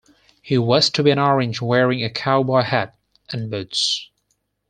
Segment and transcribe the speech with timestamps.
[0.41, 2.95] He was to be an orange wearing a cowboy hat
[3.31, 4.09] and boots.